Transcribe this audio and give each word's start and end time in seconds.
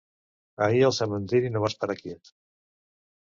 Ahir 0.67 0.79
al 0.87 0.95
cementiri 0.99 1.53
no 1.57 1.63
vas 1.65 1.77
parar 1.83 1.97
quiet. 2.01 2.33